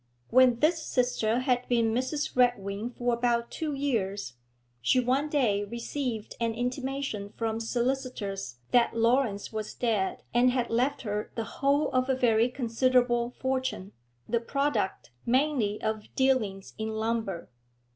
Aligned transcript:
When 0.31 0.61
this 0.61 0.81
sister 0.81 1.41
had 1.41 1.67
been 1.67 1.93
Mrs. 1.93 2.35
Redwing 2.35 2.95
for 2.97 3.13
about 3.13 3.51
two 3.51 3.73
years, 3.73 4.33
she 4.81 4.99
one 4.99 5.29
day 5.29 5.63
received 5.63 6.33
an 6.39 6.55
intimation 6.55 7.29
from 7.37 7.59
solicitors 7.59 8.55
that 8.71 8.95
Laurence 8.97 9.53
was 9.53 9.75
dead 9.75 10.23
and 10.33 10.49
had 10.49 10.71
left 10.71 11.03
her 11.03 11.29
the 11.35 11.43
whole 11.43 11.91
of 11.91 12.09
a 12.09 12.15
very 12.15 12.49
considerable 12.49 13.29
fortune, 13.37 13.91
the 14.27 14.39
product, 14.39 15.11
mainly, 15.27 15.79
of 15.83 16.09
dealings 16.15 16.73
in 16.79 16.89
lumber. 16.95 17.51